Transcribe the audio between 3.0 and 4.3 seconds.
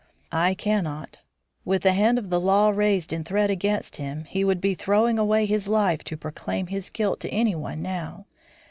in threat against him,